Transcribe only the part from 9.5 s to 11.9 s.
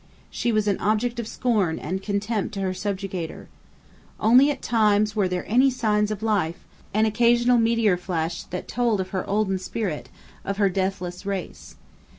spirit—of her deathless race.